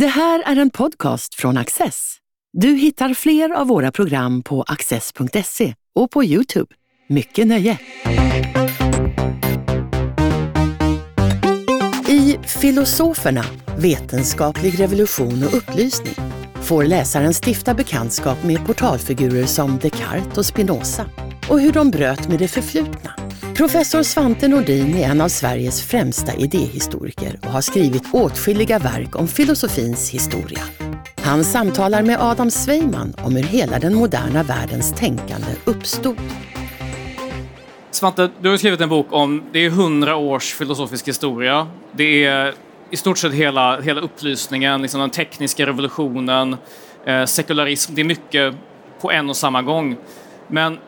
[0.00, 2.16] Det här är en podcast från Access.
[2.52, 6.74] Du hittar fler av våra program på access.se och på Youtube.
[7.08, 7.78] Mycket nöje!
[12.08, 13.44] I Filosoferna,
[13.78, 16.14] vetenskaplig revolution och upplysning
[16.62, 21.06] får läsaren stifta bekantskap med portalfigurer som Descartes och Spinoza
[21.48, 23.10] och hur de bröt med det förflutna.
[23.56, 29.28] Professor Svante Nordin är en av Sveriges främsta idéhistoriker och har skrivit åtskilliga verk om
[29.28, 30.62] filosofins historia.
[31.16, 36.16] Han samtalar med Adam Sveiman om hur hela den moderna världens tänkande uppstod.
[37.90, 41.68] Svante, du har skrivit en bok om det är hundra års filosofisk historia.
[41.92, 42.54] Det är
[42.90, 46.56] i stort sett hela, hela upplysningen, liksom den tekniska revolutionen,
[47.06, 47.94] eh, sekularism.
[47.94, 48.54] Det är mycket
[49.00, 49.96] på en och samma gång.
[50.48, 50.78] Men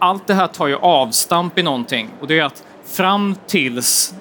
[0.00, 4.14] allt det här tar ju avstamp i någonting och det är att fram tills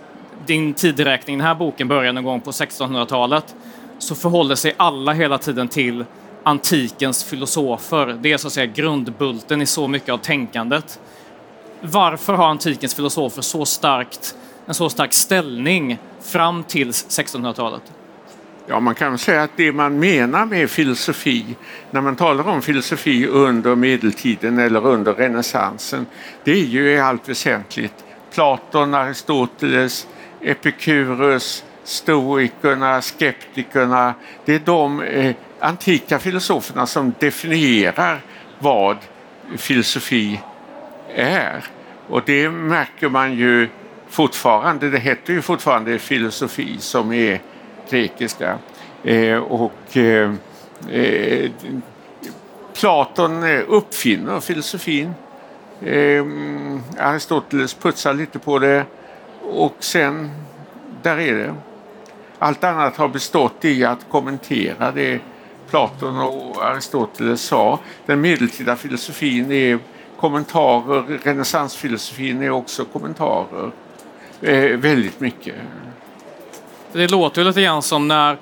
[0.46, 3.56] din tideräkning, den här boken börjar någon gång på 1600-talet,
[4.00, 6.06] så förhåller sig alla hela tiden till
[6.44, 8.18] antikens filosofer.
[8.22, 11.00] Det är så att säga grundbulten i så mycket av tänkandet.
[11.82, 17.82] Varför har antikens filosofer så starkt, en så stark ställning fram till 1600-talet?
[18.72, 21.46] Ja, man kan säga att det man menar med filosofi
[21.92, 26.06] när man talar om filosofi under medeltiden eller under renässansen
[26.44, 27.94] det är ju i allt väsentligt
[28.34, 30.08] Platon, Aristoteles,
[30.42, 34.14] Epikurus, stoikerna, skeptikerna.
[34.46, 38.22] Det är de eh, antika filosoferna som definierar
[38.60, 38.98] vad
[39.58, 40.42] filosofi
[41.16, 41.64] är.
[42.08, 43.70] Och det märker man ju
[44.10, 44.90] fortfarande.
[44.90, 47.42] Det heter ju fortfarande filosofi som är
[47.90, 48.58] grekiska.
[49.04, 50.34] Eh, och eh,
[50.90, 51.52] eh
[52.74, 55.14] Platon eh, uppfinner filosofin.
[55.82, 56.26] Eh,
[56.98, 58.86] Aristoteles putsar lite på det
[59.42, 60.32] och sen,
[61.02, 61.56] där är det.
[62.40, 65.20] Allt annat har bestått i att kommentera det
[65.70, 67.80] Platon och Aristoteles sa.
[68.06, 69.80] Den medeltida filosofin är
[70.20, 73.72] kommentarer, renässansfilosofin är också kommentarer.
[74.42, 75.56] Eh, väldigt mycket.
[76.92, 78.38] Det låter ju lite grann som när,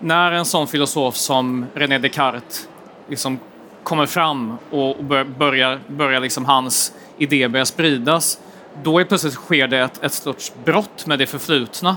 [0.00, 2.68] när en sån filosof som René Descartes
[3.08, 3.38] liksom
[3.82, 5.04] kommer fram och
[5.38, 8.38] börjar, börjar liksom hans idé börjar spridas.
[8.82, 11.96] Då är plötsligt sker det ett, ett sorts brott med det förflutna.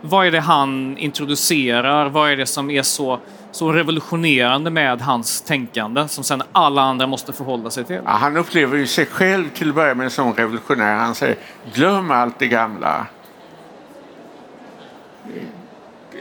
[0.00, 2.08] Vad är det han introducerar?
[2.08, 3.20] Vad är det som är så,
[3.52, 8.00] så revolutionerande med hans tänkande som sen alla andra måste förhålla sig till?
[8.04, 10.96] Ja, han upplever ju sig själv till att börja med som revolutionär.
[10.96, 11.36] Han säger
[11.74, 13.06] glöm allt det gamla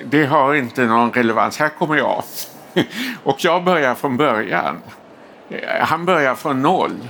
[0.05, 1.59] det har inte någon relevans.
[1.59, 2.23] Här kommer jag.
[3.23, 4.77] Och jag börjar från början.
[5.49, 7.07] Eh, han börjar från noll.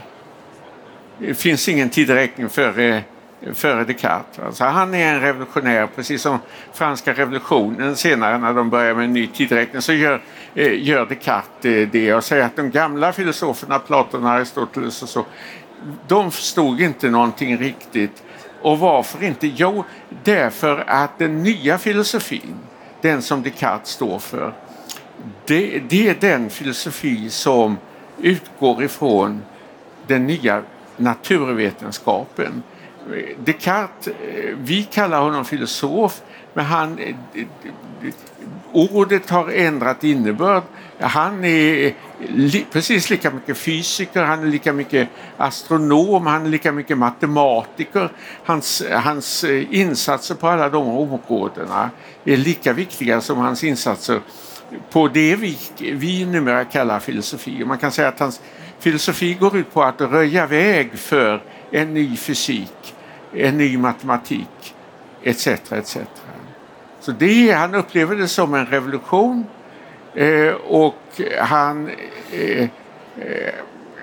[1.18, 3.04] Det finns ingen tideräkning före,
[3.54, 4.40] före Descartes.
[4.40, 6.40] Alltså han är en revolutionär, precis som
[6.74, 10.22] franska revolutionen senare när de börjar med en ny tideräkning så gör,
[10.56, 15.26] eh, gör Descartes eh, det och säger att de gamla filosoferna, Platon, Aristoteles och så,
[16.08, 18.24] de förstod inte någonting riktigt
[18.64, 19.48] och varför inte?
[19.48, 19.84] Jo,
[20.24, 22.56] därför att den nya filosofin,
[23.02, 24.54] den som Descartes står för,
[25.46, 27.78] det, det är den filosofi som
[28.22, 29.42] utgår ifrån
[30.08, 30.64] den nya
[30.98, 32.64] naturvetenskapen.
[33.38, 36.22] Descartes, eh, vi kallar honom filosof,
[36.54, 37.16] men han, eh,
[38.74, 40.64] ordet har ändrat innebörd.
[41.00, 41.94] Han är
[42.28, 48.10] li, precis lika mycket fysiker, han är lika mycket astronom, han är lika mycket matematiker.
[48.44, 51.90] Hans, hans eh, insatser på alla de områdena
[52.26, 54.20] är lika viktiga som hans insatser
[54.92, 57.66] på det vi, vi numera kallar filosofi.
[57.66, 58.42] Man kan säga att hans
[58.80, 62.96] filosofi går ut på att röja väg för en ny fysik,
[63.34, 64.76] en ny matematik
[65.24, 65.48] etc.
[65.48, 65.98] etc.
[67.04, 69.46] Så det, han upplever det som en revolution
[70.16, 71.90] eh, och han,
[72.32, 73.54] eh, eh,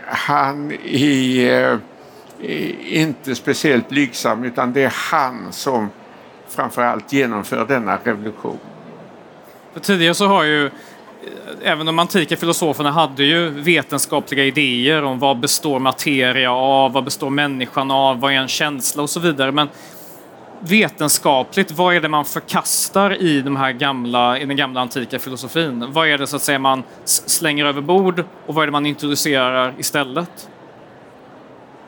[0.06, 1.78] han är
[2.42, 5.90] eh, inte speciellt blygsam utan det är han som
[6.48, 8.58] framförallt genomför denna revolution.
[9.72, 10.70] För tidigare så har ju eh,
[11.62, 17.30] även de antika filosoferna hade ju vetenskapliga idéer om vad består materia av, vad består
[17.30, 19.52] människan av, vad är en känsla och så vidare.
[19.52, 19.68] Men
[20.60, 25.92] vetenskapligt, vad är det man förkastar i, de här gamla, i den gamla antika filosofin?
[25.92, 28.86] Vad är det så att säga man slänger över bord och vad är det man
[28.86, 30.48] introducerar istället?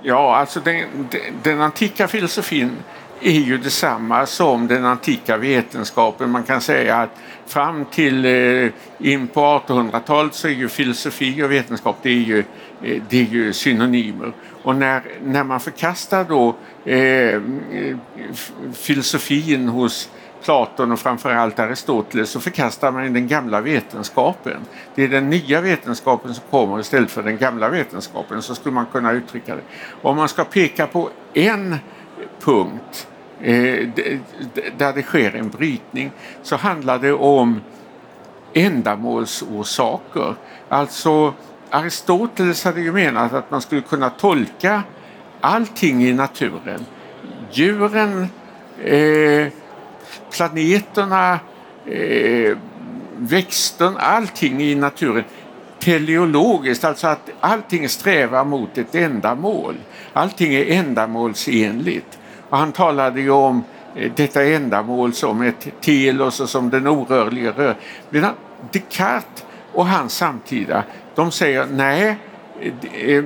[0.03, 1.09] Ja, alltså den,
[1.43, 2.77] den antika filosofin
[3.21, 6.31] är ju detsamma som den antika vetenskapen.
[6.31, 7.11] Man kan säga att
[7.47, 12.45] fram till eh, in på 1800-talet så är ju filosofi och vetenskap det är ju,
[12.83, 14.33] Eh, det är ju synonymer.
[14.63, 16.57] Och när, när man förkastar då
[16.91, 17.41] eh,
[18.73, 20.11] filosofin hos
[20.43, 24.61] Platon och framförallt Aristoteles så förkastar man den gamla vetenskapen.
[24.95, 28.43] Det är den nya vetenskapen som kommer istället för den gamla vetenskapen.
[28.43, 29.63] Så skulle man kunna uttrycka det.
[30.03, 31.77] Om man ska peka på en
[32.41, 33.09] punkt
[33.41, 33.89] eh,
[34.77, 36.11] där det sker en brytning
[36.43, 37.61] så handlar det om
[38.55, 40.35] ändamålsorsaker.
[40.69, 41.35] Alltså
[41.73, 44.83] Aristoteles hade ju menat att man skulle kunna tolka
[45.41, 46.87] allting i naturen.
[47.51, 48.27] Djuren,
[48.85, 49.53] eh,
[50.31, 51.39] planeterna,
[51.87, 52.57] eh,
[53.17, 55.25] växten, allting i naturen
[55.79, 59.75] teleologiskt, alltså att allting strävar mot ett ändamål.
[60.13, 62.19] Allting är ändamålsenligt.
[62.49, 63.65] Och han talade ju om
[63.97, 67.77] eh, detta ändamål som ett telos och som den orörliga rör.
[68.11, 68.35] Medan
[68.73, 72.17] Descartes och hans samtida, de säger nej,
[72.61, 73.25] eh, eh,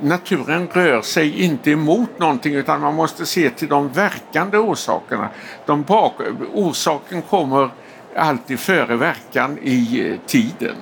[0.00, 5.28] naturen rör sig inte emot någonting utan man måste se till de verkande orsakerna.
[5.66, 6.14] De bak,
[6.52, 7.70] orsaken kommer
[8.16, 10.76] alltid före verkan i eh, tiden.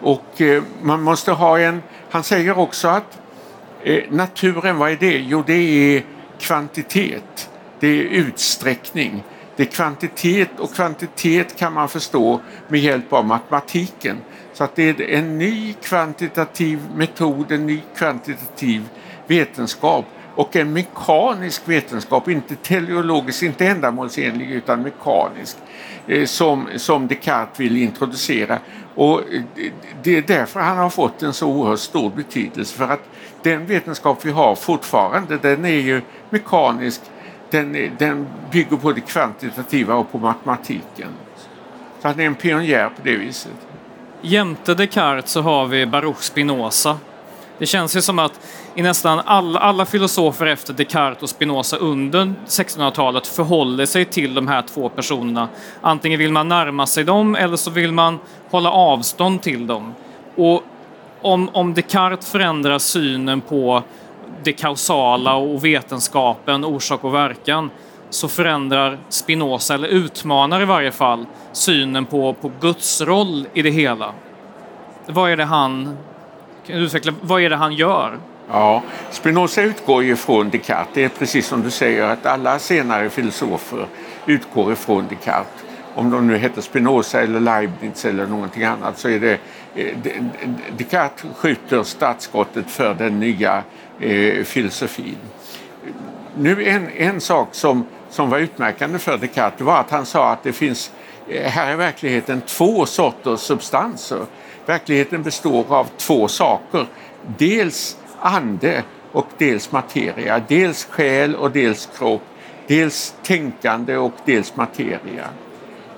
[0.00, 0.42] Och
[0.82, 3.18] man måste ha en, han säger också att
[4.08, 5.18] naturen, vad är det?
[5.18, 6.02] Jo det är
[6.38, 7.50] kvantitet,
[7.80, 9.24] det är utsträckning.
[9.56, 14.16] Det är kvantitet och kvantitet kan man förstå med hjälp av matematiken.
[14.58, 18.88] Så att det är en ny kvantitativ metod, en ny kvantitativ
[19.26, 25.56] vetenskap och en mekanisk vetenskap, inte teleologisk, inte ändamålsenlig utan mekanisk
[26.06, 28.58] eh, som, som Descartes vill introducera.
[28.94, 29.42] Och eh,
[30.02, 33.08] det är därför han har fått en så oerhört stor betydelse för att
[33.42, 37.00] den vetenskap vi har fortfarande den är ju mekanisk,
[37.50, 41.08] den, den bygger på det kvantitativa och på matematiken.
[42.00, 43.68] Så han är en pionjär på det viset.
[44.22, 46.98] Jämte Descartes så har vi Baruch Spinoza.
[47.58, 48.40] Det känns ju som att
[48.74, 54.48] i nästan alla, alla filosofer efter Descartes och Spinoza under 1600-talet förhåller sig till de
[54.48, 55.48] här två personerna.
[55.80, 58.18] Antingen vill man närma sig dem eller så vill man
[58.50, 59.94] hålla avstånd till dem.
[60.36, 60.62] Och
[61.22, 63.82] om, om Descartes förändrar synen på
[64.42, 67.70] det kausala och vetenskapen, orsak och verkan,
[68.10, 73.70] så förändrar Spinoza, eller utmanar i varje fall, synen på, på Guds roll i det
[73.70, 74.12] hela.
[75.06, 75.96] Vad är det han,
[76.66, 78.18] kan du utveckla, vad är det han gör?
[78.50, 80.88] Ja, Spinoza utgår ju från Descartes.
[80.94, 83.86] Det är precis som du säger att alla senare filosofer
[84.26, 85.64] utgår ifrån Descartes.
[85.94, 89.38] Om de nu heter Spinoza eller Leibniz eller någonting annat så är det
[89.74, 89.96] eh,
[90.76, 93.62] Descartes skjuter startskottet för den nya
[94.00, 95.16] eh, filosofin.
[96.36, 100.42] Nu en, en sak som som var utmärkande för Descartes var att han sa att
[100.42, 100.92] det finns
[101.28, 104.26] eh, här är verkligheten två sorters substanser.
[104.66, 106.86] Verkligheten består av två saker.
[107.38, 108.82] Dels ande
[109.12, 110.42] och dels materia.
[110.48, 112.22] Dels själ och dels kropp.
[112.66, 115.28] Dels tänkande och dels materia.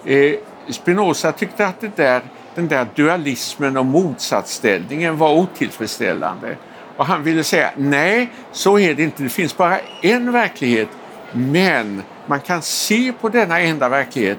[0.04, 0.34] Eh,
[0.68, 2.22] Spinoza tyckte att det där,
[2.54, 6.56] den där dualismen och motsatsställningen var otillfredsställande.
[6.96, 9.22] Och han ville säga nej, så är det inte.
[9.22, 10.88] Det finns bara en verklighet
[11.32, 14.38] men man kan se på denna enda verklighet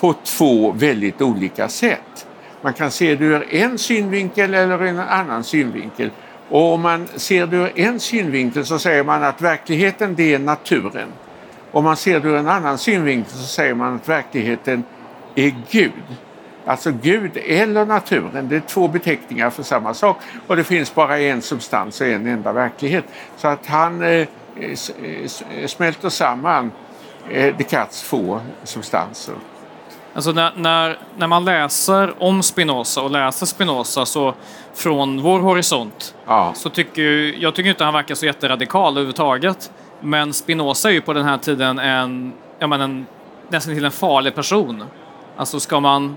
[0.00, 2.26] på två väldigt olika sätt.
[2.62, 6.10] Man kan se det ur en synvinkel eller en annan synvinkel.
[6.48, 10.38] Och om man ser det ur en synvinkel så säger man att verkligheten det är
[10.38, 11.08] naturen.
[11.72, 14.84] Om man ser det ur en annan synvinkel så säger man att verkligheten
[15.34, 15.92] är Gud.
[16.64, 21.18] Alltså Gud eller naturen, det är två beteckningar för samma sak och det finns bara
[21.18, 23.04] en substans och en enda verklighet.
[23.36, 24.26] Så att han eh,
[25.66, 26.72] smälter samman
[27.30, 29.34] eh, Descartes två substanser.
[30.14, 34.34] Alltså när, när, när man läser om Spinoza och läser Spinoza så
[34.74, 36.52] från vår horisont ja.
[36.54, 39.72] så tycker jag tycker inte han verkar så jätteradikal överhuvudtaget.
[40.00, 43.06] Men Spinoza är ju på den här tiden en, ja men en
[43.48, 44.84] nästan till en farlig person.
[45.36, 46.16] Alltså ska man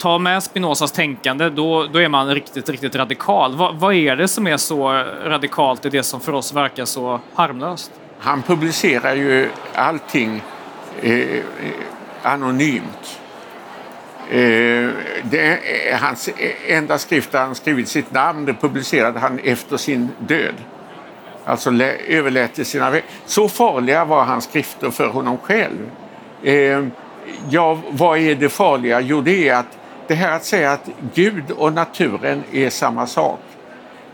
[0.00, 3.56] ta med Spinozas tänkande, då, då är man riktigt, riktigt radikal.
[3.56, 4.88] Va, vad är det som är så
[5.24, 7.92] radikalt i det som för oss verkar så harmlöst?
[8.18, 10.42] Han publicerar ju allting
[11.02, 11.42] eh,
[12.22, 13.20] anonymt.
[14.30, 14.88] Eh,
[15.22, 15.58] det
[15.90, 16.28] eh, hans
[16.66, 20.54] enda skrift där han skrivit sitt namn, det publicerade han efter sin död.
[21.44, 21.70] Alltså
[22.08, 25.90] överlät till sina Så farliga var hans skrifter för honom själv.
[26.42, 26.84] Eh,
[27.50, 29.00] ja, vad är det farliga?
[29.00, 29.79] Jo, det är att
[30.10, 33.40] det här att säga att Gud och naturen är samma sak,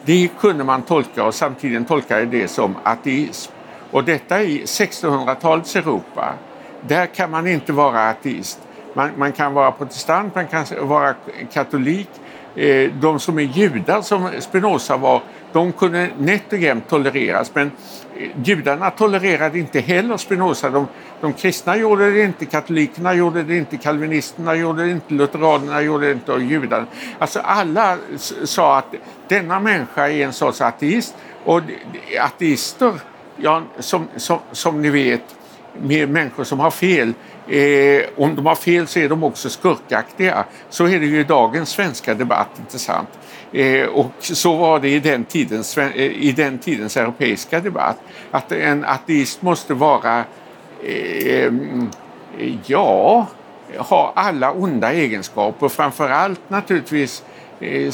[0.04, 3.52] det kunde man tolka och samtidigt tolkade det som ateism.
[3.90, 6.34] Och detta i 1600-talets Europa,
[6.80, 8.60] där kan man inte vara ateist.
[8.94, 11.14] Man, man, kan vara protestant, man kan vara
[11.52, 12.10] katolik,
[12.56, 15.22] Eh, de som är judar, som Spinoza var,
[15.52, 17.50] de kunde nätt och jämnt tolereras.
[17.54, 17.70] Men
[18.18, 20.70] eh, judarna tolererade inte heller Spinoza.
[20.70, 20.86] De,
[21.20, 26.06] de kristna gjorde det inte, katolikerna gjorde det inte, kalvinisterna gjorde det inte, lutheranerna gjorde
[26.06, 26.86] det inte och judarna.
[27.18, 27.98] Alltså alla
[28.44, 28.94] sa att
[29.28, 31.60] denna människa är en sorts ateist och
[32.20, 32.92] ateister,
[33.36, 35.36] ja, som, som, som ni vet,
[35.83, 37.12] med människor som har fel.
[37.49, 40.45] Eh, om de har fel så är de också skurkaktiga.
[40.71, 43.09] Så är det ju i dagens svenska debatt, inte sant?
[43.52, 47.97] Eh, och så var det i den, tidens, eh, i den tidens europeiska debatt.
[48.30, 50.25] Att en ateist måste vara,
[50.85, 51.52] eh,
[52.66, 53.26] ja,
[53.76, 55.68] ha alla onda egenskaper.
[55.68, 57.23] Framförallt naturligtvis
[57.60, 57.92] Eh, eh,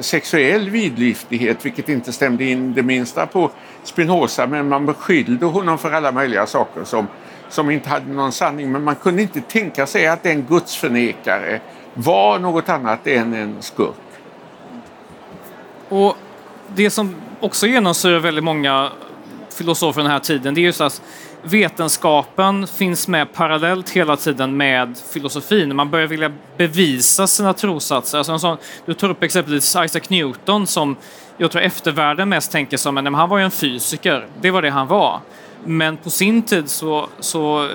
[0.00, 3.50] sexuell vidlyftighet, vilket inte stämde in det minsta på
[3.84, 4.46] Spinoza.
[4.46, 7.06] Men man beskyllde honom för alla möjliga saker som,
[7.48, 8.72] som inte hade någon sanning.
[8.72, 11.60] Men man kunde inte tänka sig att en gudsförnekare
[11.94, 13.94] var något annat än en skurk.
[15.88, 16.16] Och
[16.74, 18.90] det som också genomsyrar väldigt många
[19.50, 21.02] filosofer den här tiden, det är just att
[21.42, 25.76] vetenskapen finns med parallellt hela tiden med filosofin.
[25.76, 28.18] Man börjar vilja bevisa sina trossatser.
[28.18, 28.56] Alltså sån,
[28.86, 30.96] du tar upp exempelvis Isaac Newton som
[31.36, 34.26] jag tror eftervärlden mest tänker som, men han var ju en fysiker.
[34.40, 35.20] Det var det han var.
[35.64, 37.70] Men på sin tid så, så eh,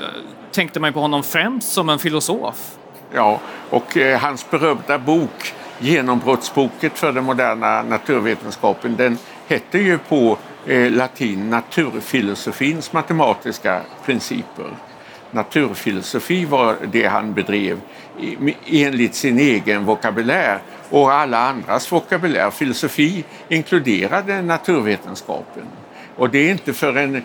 [0.52, 2.78] tänkte man på honom främst som en filosof.
[3.14, 9.18] Ja, och eh, hans berömda bok Genombrottsboket för den moderna naturvetenskapen den
[9.48, 14.70] hette ju på eh, latin naturfilosofins matematiska principer.
[15.32, 17.80] Naturfilosofi var det han bedrev
[18.66, 22.52] enligt sin egen vokabulär och alla andras vokabulär.
[22.52, 25.64] Filosofi inkluderade naturvetenskapen.
[26.18, 27.24] Och det är inte förrän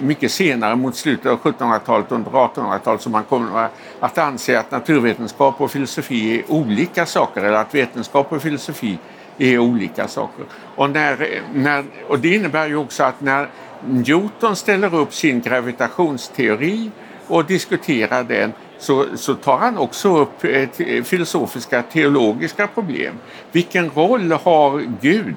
[0.00, 3.68] mycket senare mot slutet av 1700-talet under 1800-talet som man kommer
[4.00, 8.98] att anse att naturvetenskap och filosofi är olika saker eller att vetenskap och filosofi
[9.38, 10.44] är olika saker.
[10.76, 13.48] Och, när, när, och det innebär ju också att när
[13.84, 16.90] Newton ställer upp sin gravitationsteori
[17.26, 23.14] och diskuterar den så, så tar han också upp ett, filosofiska teologiska problem.
[23.52, 25.36] Vilken roll har Gud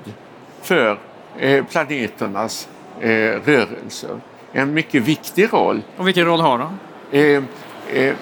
[0.61, 0.99] för
[1.39, 3.09] eh, planeternas eh,
[3.45, 4.19] rörelser?
[4.53, 5.81] En mycket viktig roll.
[5.97, 6.79] Och vilken roll har han?
[7.11, 7.43] Eh,
[7.93, 8.15] eh,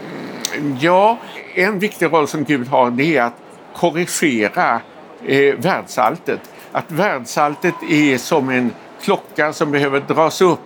[0.80, 1.18] ja,
[1.56, 3.36] en viktig roll som Gud har det är att
[3.74, 4.82] korrigera
[5.26, 6.40] eh, världsalltet.
[6.72, 8.72] Att världsalltet är som en
[9.02, 10.60] klocka som behöver dras upp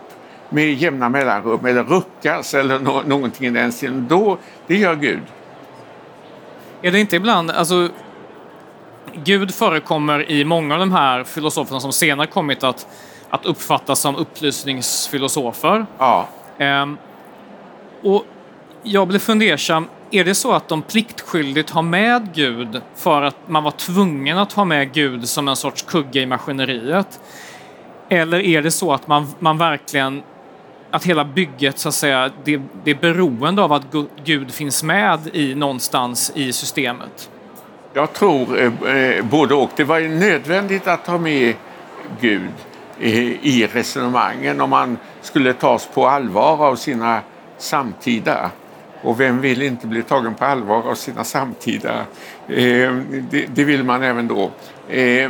[0.50, 4.08] med jämna mellanrum eller ruckas eller no någonting i den stilen.
[4.10, 5.24] Då, det gör Gud.
[6.82, 7.90] Är det inte ibland, alltså
[9.14, 12.88] Gud förekommer i många av de här filosoferna som senare kommit att,
[13.30, 15.86] att uppfattas som upplysningsfilosofer.
[15.98, 16.28] Ja.
[16.58, 16.98] Ehm,
[18.04, 18.26] och
[18.84, 23.64] jag blev fundersam, är det så att de pliktskyldigt har med Gud för att man
[23.64, 27.20] var tvungen att ha med Gud som en sorts kugge i maskineriet?
[28.10, 30.24] Eller är det så att man, man verkligen
[30.92, 33.84] att hela bygget så att säga, det, det är beroende av att
[34.24, 37.30] Gud finns med i någonstans i systemet?
[37.94, 39.70] Jag tror eh, eh både och.
[39.76, 41.56] Det var nödvändigt att ha med
[42.22, 42.52] Gud
[43.00, 47.22] eh, i resonemangen om man skulle tas på allvar av sina
[47.58, 48.52] samtida.
[49.02, 52.00] Och vem vill inte bli tagen på allvar av sina samtida?
[52.48, 52.94] Eh,
[53.30, 54.52] det, det, vill man även då.
[54.90, 55.30] Eh, eh,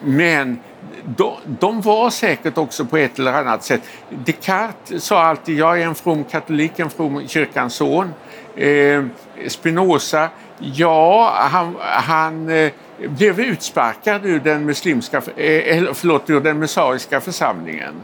[0.00, 0.58] men
[1.04, 3.80] de, de, var säkert också på ett eller annat sätt.
[4.08, 8.14] Descartes sa alltid jag är en from katolik, en from kyrkans son.
[8.56, 9.04] Eh,
[9.48, 10.28] Spinoza,
[10.58, 17.94] ja, han, han eh, blev utsparkad ur den muslimska, eh, förlåt, ur den messiaiska församlingen.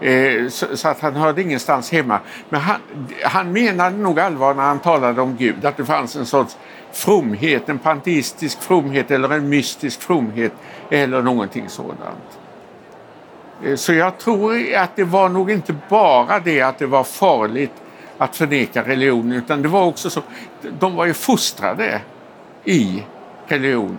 [0.00, 2.20] Eh, så, att han hörde ingenstans hemma.
[2.48, 2.80] Men han,
[3.24, 6.56] han menade nog allvar när han talade om Gud, att det fanns en sorts
[6.92, 10.52] fromhet, en panteistisk fromhet eller en mystisk fromhet
[10.90, 12.38] eller någonting sådant.
[13.64, 17.72] Eh, så jag tror att det var nog inte bara det att det var farligt
[18.18, 20.22] att förneka religionen utan det var också så,
[20.78, 22.00] de var ju fostrade
[22.64, 23.02] i
[23.46, 23.98] religionen.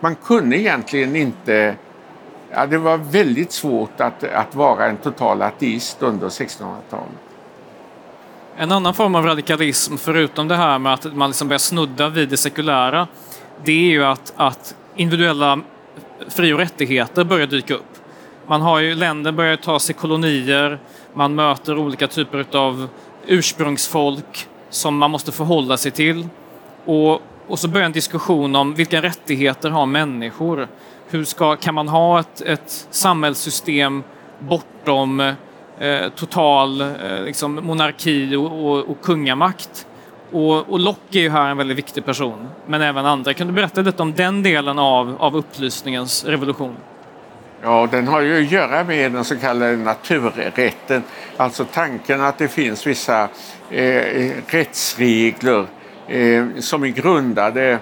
[0.00, 1.74] Man kunde egentligen inte
[2.56, 7.08] Ja, det var väldigt svårt att, att vara en total ateist under 1600-talet.
[8.56, 12.28] En annan form av radikalism, förutom det här med att man liksom börjar snudda vid
[12.28, 13.08] det sekulära,
[13.64, 15.60] det är ju att, att individuella
[16.28, 17.98] fri och rättigheter börjar dyka upp.
[18.46, 20.78] Man har ju, länder börjar ta sig kolonier,
[21.14, 22.88] man möter olika typer av
[23.26, 26.28] ursprungsfolk som man måste förhålla sig till.
[26.84, 30.68] Och, och så börjar en diskussion om vilka rättigheter har människor?
[31.08, 34.02] Hur ska, kan man ha ett, ett samhällssystem
[34.38, 35.20] bortom
[35.78, 36.86] eh, total eh,
[37.24, 39.86] liksom monarki och, och, och, kungamakt?
[40.32, 43.34] Och, och Locke är ju här en väldigt viktig person, men även andra.
[43.34, 46.76] Kan du berätta lite om den delen av, av upplysningens revolution?
[47.62, 51.02] Ja, den har ju att göra med den så kallade naturrätten.
[51.36, 53.28] Alltså tanken att det finns vissa
[53.70, 55.66] eh, rättsregler
[56.08, 57.78] eh, som är grundade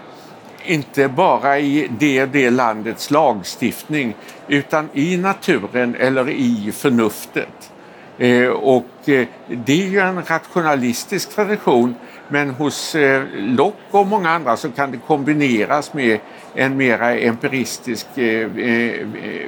[0.65, 4.15] inte bara i det det landets lagstiftning
[4.49, 7.73] utan i naturen eller i förnuftet.
[8.19, 11.95] Eh, och eh, det är ju en rationalistisk tradition
[12.29, 16.21] men hos eh, Locke och många andra så kan det kombineras med
[16.55, 18.07] en mera empiristisk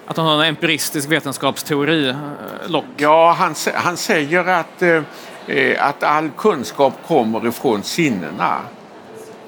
[0.06, 2.16] Att han har en empiristisk vetenskapsteori,
[2.68, 2.88] Locke?
[2.98, 4.84] Ja, han, han säger att,
[5.50, 8.60] Eh, att all kunskap kommer ifrån sinnena.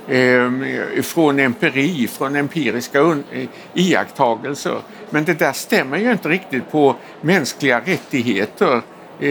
[0.10, 4.81] Ehm, ifrån från empiri, från empiriska eh, iakttagelser.
[5.10, 8.81] Men det där stämmer ju inte riktigt på mänskliga rättigheter.
[9.20, 9.29] Eh,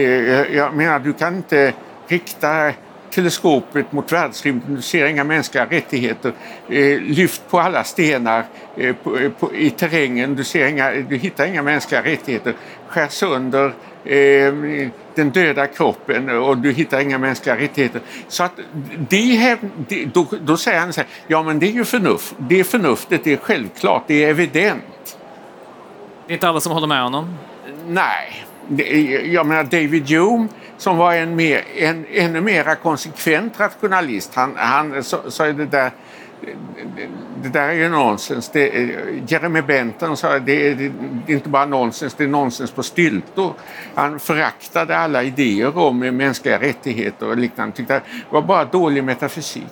[0.55, 1.73] jag menar, du kan inte
[2.07, 2.71] rikta
[3.09, 6.33] teleskopet mot världsrymden, du ser inga mänskliga rättigheter.
[6.99, 8.45] Lyft på alla stenar
[9.53, 12.53] i terrängen, du, ser inga, du hittar inga mänskliga rättigheter.
[12.87, 13.73] Skär sönder
[14.05, 18.01] ehm, den döda kroppen och du hittar inga mänskliga rättigheter.
[18.27, 18.51] Så att
[19.09, 19.59] det,
[20.13, 23.23] då, då säger han så här, ja men det är ju förnuft, det är förnuftet,
[23.23, 25.17] det är självklart, det är evident.
[26.27, 27.37] Det är inte alla som håller med honom?
[27.87, 28.45] Nej.
[29.25, 35.03] Jag menar David Hume som var en, mer, en ännu mera konsekvent rationalist, han, han
[35.03, 35.91] sa det där
[37.43, 38.49] det där är ju nonsens.
[38.49, 38.69] Det,
[39.27, 40.91] Jeremy Bentham sa att det, det,
[41.25, 43.53] det är inte bara nonsens, det är nonsens på styltor.
[43.95, 47.75] Han föraktade alla idéer om mänskliga rättigheter och liknande.
[47.75, 49.63] Tyckte det var bara dålig metafysik.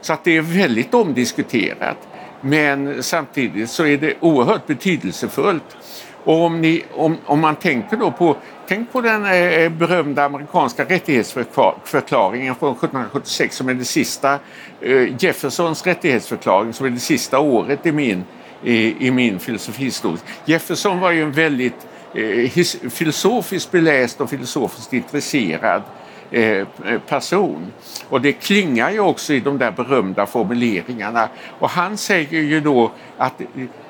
[0.00, 2.08] Så att det är väldigt omdiskuterat.
[2.40, 5.76] Men samtidigt så är det oerhört betydelsefullt.
[6.24, 8.36] Och om, ni, om, om man tänker då på
[8.68, 14.38] Tänk på den eh, eh berömda amerikanska rättighetsförklaringen från 1776 som är det sista,
[14.80, 18.24] eh, Jeffersons rättighetsförklaring som är det sista året i min,
[18.64, 20.20] i, i min filosofihistoria.
[20.44, 25.82] Jefferson var ju en väldigt eh, his, filosofiskt beläst och filosofiskt intresserad
[26.30, 26.66] eh,
[27.08, 27.72] person.
[28.08, 31.28] Och det klingar ju också i de där berömda formuleringarna.
[31.58, 33.40] Och han säger ju då att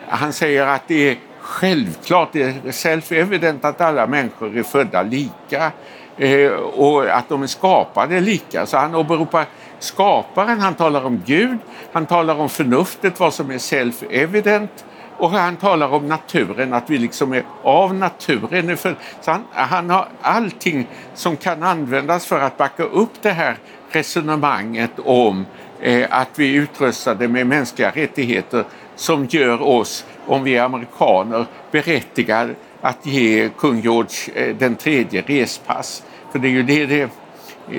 [0.09, 1.16] han säger att det är
[1.52, 5.72] självklart, det är self-evident att alla människor är födda lika
[6.16, 8.66] eh, och att de är skapade lika.
[8.66, 9.46] Så han åberopar
[9.78, 11.58] skaparen, han talar om Gud,
[11.92, 14.84] han talar om förnuftet, vad som är self-evident
[15.16, 18.76] och han talar om naturen, att vi liksom är av naturen.
[18.76, 23.56] Så han, han har allting som kan användas för att backa upp det här
[23.90, 25.46] resonemanget om
[25.80, 28.64] eh, att vi är utrustade med mänskliga rättigheter
[28.96, 35.22] som gör oss om vi är amerikaner berättigade att ge kung George eh, den tredje
[35.22, 36.02] respass.
[36.33, 37.11] För det är ju det, det,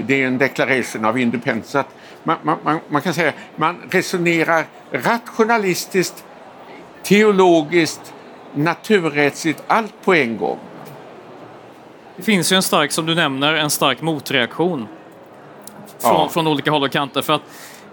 [0.08, 1.84] det är en declaration of independence.
[2.24, 6.26] Man, man, man, kan säga man resonerar rationalistiskt,
[7.04, 8.14] teologiskt,
[8.54, 10.60] naturrättsligt, allt på en gång.
[12.16, 14.88] Det finns ju en stark, som du nämner, en stark motreaktion
[16.00, 16.30] från, ja.
[16.30, 17.22] från olika håll och kanter.
[17.22, 17.42] För att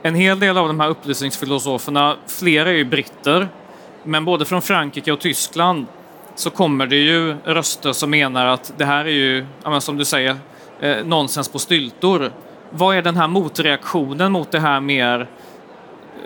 [0.02, 3.48] en hel del av de här upplysningsfilosoferna, flera är ju britter,
[4.04, 5.86] men både från Frankrike och Tyskland
[6.34, 9.46] så kommer det ju röster som menar att det här är ju,
[9.80, 10.36] som du säger,
[10.80, 12.32] eh, nonsens på styltor.
[12.70, 15.28] Vad är den här motreaktionen mot det här mer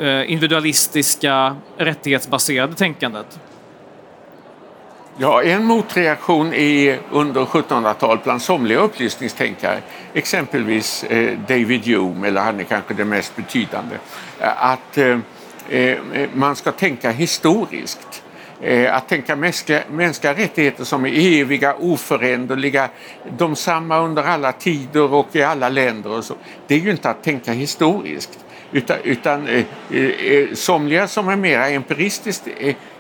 [0.01, 3.41] eh, individualistiska, rättighetsbaserade tänkandet?
[5.19, 9.81] Ja, en motreaktion är under 1700-talet bland somliga upplysningstänkare,
[10.15, 13.97] exempelvis eh, David Hume, eller han är kanske den mest betydande,
[14.41, 15.99] eh, att eh,
[16.35, 18.21] man ska tänka historiskt.
[18.91, 22.89] Att tänka mänskliga, mänskliga rättigheter som är eviga, oföränderliga,
[23.39, 26.11] de samma under alla tider och i alla länder.
[26.11, 26.35] Och så.
[26.67, 28.39] Det är ju inte att tänka historiskt.
[28.73, 29.65] Utan, utan
[30.55, 32.49] somliga som är mer empiristiskt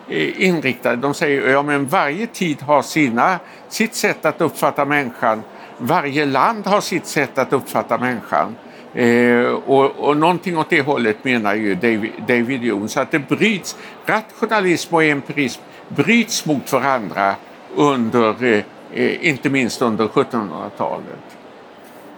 [0.08, 3.38] Eh, inriktade, de säger att ja, varje tid har sina,
[3.68, 5.42] sitt sätt att uppfatta människan.
[5.78, 8.56] Varje land har sitt sätt att uppfatta människan.
[8.94, 12.88] Eh, och, och någonting åt det hållet menar ju David, David Hume.
[12.88, 17.34] Så att det bryts, rationalism och empirism bryts mot varandra
[17.76, 21.36] under, eh, eh inte minst under 1700-talet.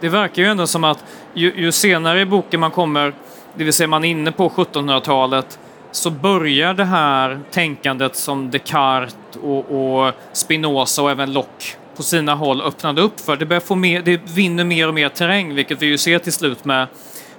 [0.00, 3.14] Det verkar ju ändå som att ju, ju, senare i boken man kommer,
[3.54, 5.58] det vill säga man är inne på 1700-talet,
[5.96, 11.64] så börjar det här tänkandet som Descartes och, och Spinoza och även Locke
[11.96, 13.36] på sina håll öppnade upp för.
[13.36, 16.32] Det, börjar få mer, det vinner mer och mer terräng, vilket vi ju ser till
[16.32, 16.86] slut med,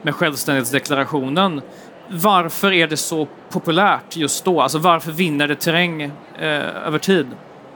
[0.01, 1.61] med självständighetsdeklarationen.
[2.09, 4.61] Varför är det så populärt just då?
[4.61, 6.51] Alltså varför vinner det terräng eh,
[6.87, 7.27] över tid?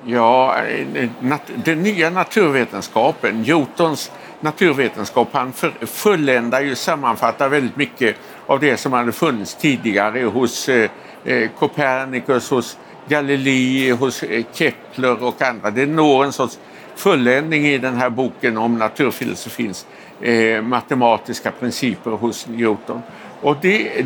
[0.05, 1.07] Ja, eh,
[1.55, 9.11] den nya naturvetenskapen, Newtons naturvetenskap, han fulländar ju, sammanfattar väldigt mycket av det som hade
[9.11, 10.89] funnits tidigare hos eh,
[11.25, 12.77] eh, Copernicus, hos
[13.07, 15.71] Galilei, hos eh, Kepler och andra.
[15.71, 16.59] Det når en sorts
[16.95, 19.85] fulländning i den här boken om naturfilosofins
[20.21, 23.01] eh, matematiska principer hos Newton.
[23.41, 24.05] Och det,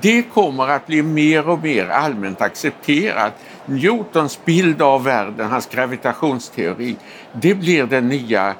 [0.00, 3.32] det kommer att bli mer och mer allmänt accepterat.
[3.66, 6.96] Newtons bild av världen, hans gravitationsteori,
[7.32, 8.54] det blir den nya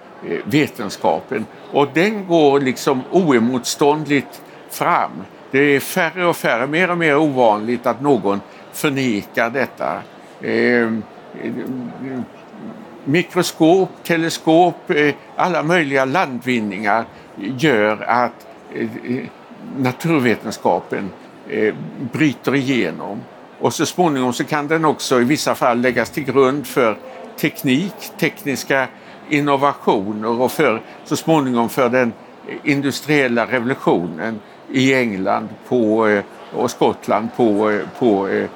[0.44, 4.41] vetenskapen och den går liksom oemotståndligt
[4.74, 5.10] fram.
[5.50, 8.40] Det är färre och färre, mer och mer ovanligt att någon
[8.72, 10.02] förnekar detta.
[10.42, 11.02] Ehm,
[11.42, 11.52] eh,
[13.04, 17.04] mikroskop, teleskop, eh, alla möjliga landvinningar
[17.36, 19.24] gör att eh, eh,
[19.78, 21.10] naturvetenskapen
[21.48, 21.74] eh,
[22.12, 23.20] bryter igenom.
[23.60, 26.96] Och så småningom så kan den också i vissa fall läggas till grund för
[27.40, 28.86] teknik, tekniska
[29.28, 32.12] innovationer och för, så småningom för den
[32.64, 34.40] industriella revolutionen
[34.72, 38.48] i England på, eh, och Skottland på, eh, på eh,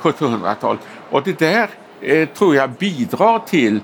[0.00, 0.80] 1700-talet.
[1.10, 1.68] Och det där
[2.26, 3.80] tror jag bidrar till,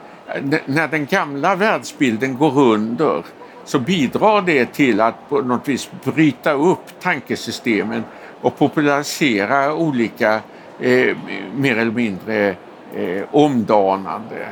[0.66, 3.24] när den gamla världsbilden går under
[3.68, 8.04] så bidrar det till att på något vis bryta upp tankesystemen
[8.40, 10.40] och popularisera olika
[10.80, 11.16] eh,
[11.56, 12.56] mer eller mindre
[12.94, 14.46] eh, omdanande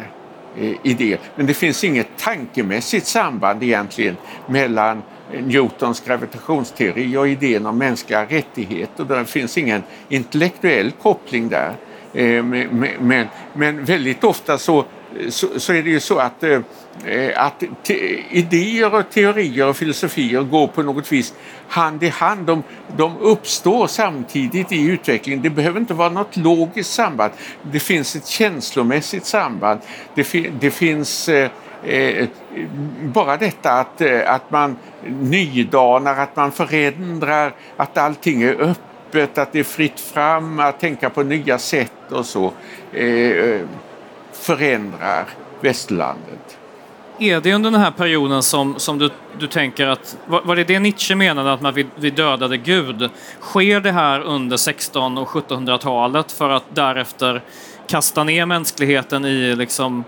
[0.57, 1.19] eh, idéer.
[1.37, 9.05] Men det finns inget tankemässigt samband egentligen mellan Newtons gravitationsteori och idén om mänskliga rättigheter.
[9.05, 11.75] Det finns ingen intellektuell koppling där.
[12.13, 14.85] Eh, men, men väldigt ofta så
[15.29, 16.61] så, så, är det ju så att, eh,
[17.37, 21.35] att te, idéer och teorier och filosofier går på något vis
[21.69, 22.47] hand i hand.
[22.47, 22.63] De,
[22.97, 25.43] de uppstår samtidigt i utvecklingen.
[25.43, 27.33] Det behöver inte vara något logiskt samband.
[27.63, 29.81] Det finns ett känslomässigt samband.
[30.15, 31.51] Det, det finns eh,
[31.85, 32.29] Eh, eh,
[33.03, 39.53] bara detta att, eh, att man nydanar, att man förändrar, att allting är öppet, att
[39.53, 42.53] det är fritt fram att tänka på nya sätt och så.
[42.93, 43.61] Eh, eh
[44.33, 45.25] förändrar
[45.61, 46.59] västerlandet.
[47.19, 50.65] Är det under den här perioden som, som du, du tänker att, var, var det
[50.65, 53.11] det Nietzsche menade att man vi, vi dödade Gud?
[53.41, 57.43] Sker det här under 1600 och 1700-talet för att därefter
[57.87, 60.05] kasta ner mänskligheten i liksom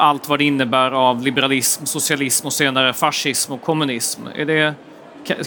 [0.00, 4.22] allt vad det innebär av liberalism, socialism och senare fascism och kommunism?
[4.34, 4.74] Är det,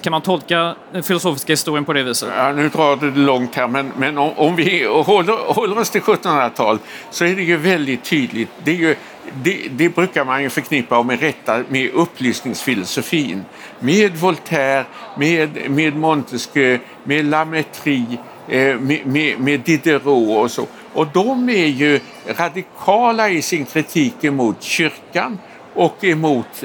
[0.02, 2.30] kan man tolka den filosofiska historien på det viset?
[2.38, 5.90] Ja, nu drar du det långt här, men, men om, om vi håller, håller oss
[5.90, 8.50] till 1700-talet så är det ju väldigt tydligt.
[8.64, 8.96] Det, är ju,
[9.44, 13.46] det, det, brukar man ju förknippa med rätta med upplysningsfilosofin.
[13.80, 14.86] Med Voltaire,
[15.18, 18.06] med, med Montesquieu, med Lametri,
[18.48, 20.68] eh, med, med, med Diderot och så.
[20.94, 25.40] Och de är ju radikala i sin kritik emot kyrkan
[25.74, 26.64] och emot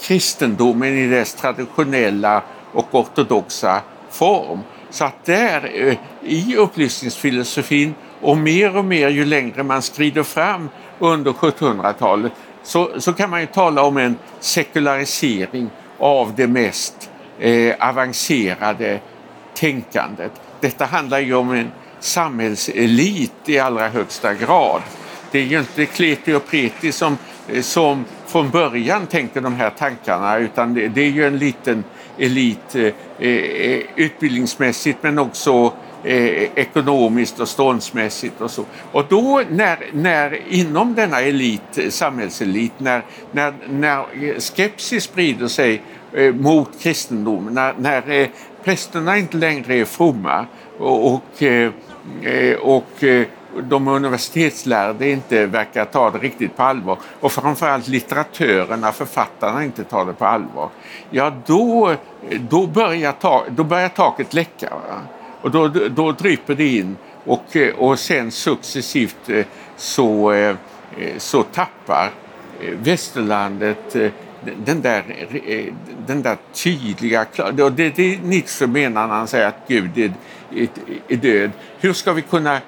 [0.00, 4.60] kristendomen i dess traditionella och ortodoxa form.
[4.90, 10.68] Så att där eh, i upplysningsfilosofin och mer och mer ju längre man skrider fram
[10.98, 17.88] under 1700-talet så, så kan man ju tala om en sekularisering av det mest eh,
[17.88, 19.00] avancerade
[19.54, 20.32] tänkandet.
[20.60, 24.82] Detta handlar ju om en samhällselit i allra högsta grad.
[25.30, 29.70] Det är ju inte kleti och preti som, eh, som från början tänkte de här
[29.70, 31.84] tankarna utan det, det är ju en liten
[32.18, 32.82] elit eh,
[33.18, 35.72] eh, eh, utbildningsmässigt men också
[36.04, 38.64] eh, ekonomiskt och ståndsmässigt och så.
[38.92, 44.04] Och då när, när inom denna elit, samhällselit, när, när, när
[44.40, 45.82] skepsis sprider sig
[46.12, 48.28] eh, mot kristendomen, när, när eh,
[48.64, 50.46] prästerna inte längre är fromma
[50.78, 51.72] och, och, eh,
[52.22, 53.26] Eh, och eh,
[53.62, 60.04] de universitetslärde inte verkar ta det riktigt på allvar och framförallt litteratörerna, författarna inte tar
[60.04, 60.68] det på allvar.
[61.10, 61.94] Ja, då,
[62.50, 64.70] då, börjar, ta, då börjar taket läcka.
[64.70, 65.00] Va?
[65.42, 69.30] Och då, då dryper det in och, eh, och sen successivt
[69.76, 70.34] så,
[71.18, 72.10] så tappar
[72.72, 73.96] västerlandet
[74.64, 75.04] den där,
[76.06, 77.26] den där tydliga...
[77.52, 80.12] Det är det Nietzsche menar när han säger att Gud är,
[81.08, 81.50] är, död.
[81.80, 82.60] Hur ska vi kunna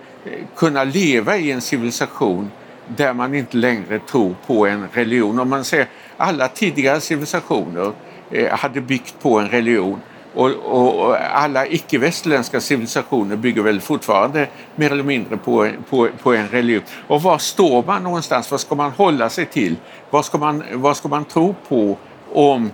[0.56, 2.50] kunna leva i en civilisation
[2.86, 5.38] där man inte längre tror på en religion.
[5.38, 7.92] Om man säger alla tidigare civilisationer
[8.30, 10.00] eh, hade byggt på en religion
[10.34, 16.34] och, och, och alla icke-västerländska civilisationer bygger väl fortfarande mer eller mindre på, på, på
[16.34, 16.84] en religion.
[17.06, 18.50] Och var står man någonstans?
[18.50, 19.76] Vad ska man hålla sig till?
[20.10, 21.96] Vad ska man, vad ska man tro på
[22.32, 22.70] om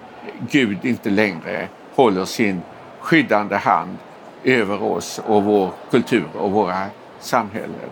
[0.50, 2.62] Gud inte längre håller sin
[3.00, 3.98] skyddande hand
[4.44, 6.87] över oss och vår kultur och våra
[7.20, 7.90] samhällen.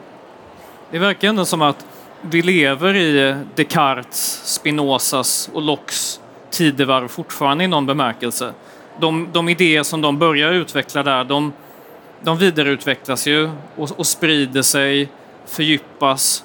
[0.91, 1.87] Det verkar ändå som att
[2.21, 8.53] vi lever i Descartes, Spinozas och Locks tidevarv fortfarande i någon bemärkelse.
[9.01, 11.53] De, de idéer som de börjar utveckla där, de,
[12.23, 15.09] de vidareutvecklas ju och, och sprider sig,
[15.47, 16.45] fördjupas.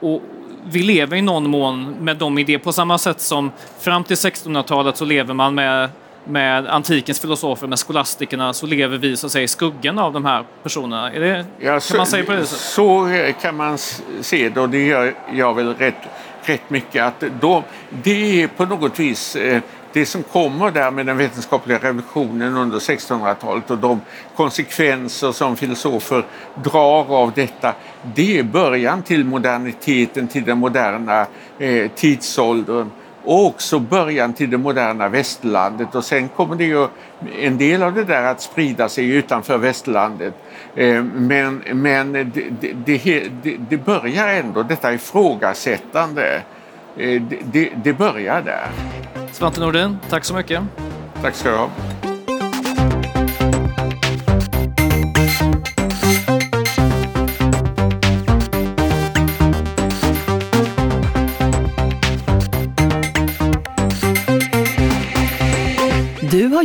[0.00, 0.22] Och
[0.64, 4.96] vi lever i någon mån med de idéer, på samma sätt som fram till 1600-talet
[4.96, 5.90] så lever man med
[6.24, 10.24] med antikens filosofer, med skolastikerna, så lever vi så att säga, i skuggan av de
[10.24, 11.10] här personerna.
[11.10, 12.58] Det, ja, så, kan man säga på det sättet?
[12.58, 13.08] Så
[13.40, 13.78] kan man
[14.20, 15.94] se det och det gör jag väl rätt,
[16.42, 17.02] rätt mycket.
[17.02, 17.62] Att de,
[18.02, 22.78] det är på något vis eh, det som kommer där med den vetenskapliga revolutionen under
[22.78, 24.00] 1600-talet och de
[24.36, 27.74] konsekvenser som filosofer drar av detta,
[28.14, 31.26] det är början till moderniteten, till den moderna
[31.58, 32.90] eh, tidsåldern
[33.24, 36.88] och också början till det moderna västerlandet och sen kommer det ju
[37.40, 40.34] en del av det där att sprida sig utanför västerlandet.
[40.76, 42.24] Eh, men, men det,
[42.84, 46.42] det, det, det börjar ändå, detta ifrågasättande,
[46.96, 48.68] eh, det, det börjar där.
[49.32, 50.62] Svante Nordin, tack så mycket.
[51.22, 51.68] Tack ska du ha.